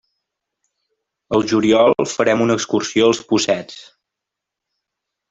Al 1.37 1.43
juliol 1.51 1.93
farem 2.13 2.41
una 2.45 2.55
excursió 2.61 3.11
al 3.11 3.21
Possets. 3.33 3.77